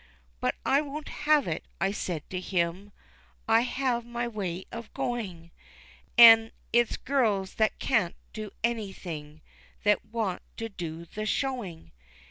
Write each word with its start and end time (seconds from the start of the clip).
"But 0.39 0.55
I 0.65 0.81
won't 0.81 1.09
have 1.09 1.47
it," 1.47 1.63
I 1.79 1.91
said 1.91 2.27
to 2.31 2.39
him, 2.39 2.91
"I 3.47 3.61
have 3.61 4.03
my 4.03 4.27
way 4.27 4.65
of 4.71 4.91
going, 4.95 5.51
An' 6.17 6.53
it's 6.73 6.97
girls 6.97 7.53
that 7.61 7.77
can't 7.77 8.15
do 8.33 8.49
anything 8.63 9.41
That 9.83 10.03
want 10.05 10.41
to 10.57 10.69
do 10.69 11.05
the 11.05 11.27
showing." 11.27 11.91